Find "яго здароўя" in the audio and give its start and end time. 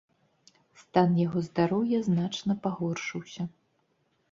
1.25-2.01